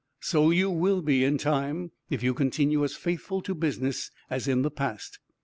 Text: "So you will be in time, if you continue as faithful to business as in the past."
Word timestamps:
"So 0.21 0.49
you 0.49 0.71
will 0.71 1.03
be 1.03 1.23
in 1.23 1.37
time, 1.37 1.91
if 2.09 2.23
you 2.23 2.33
continue 2.33 2.83
as 2.83 2.95
faithful 2.95 3.39
to 3.43 3.53
business 3.53 4.09
as 4.31 4.47
in 4.47 4.63
the 4.63 4.71
past." 4.71 5.19